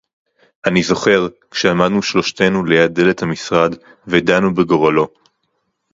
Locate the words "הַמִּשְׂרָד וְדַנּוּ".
3.23-4.53